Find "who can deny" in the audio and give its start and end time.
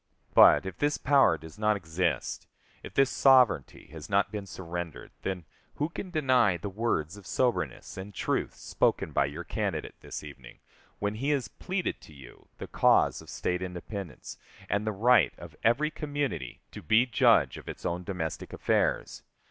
5.75-6.57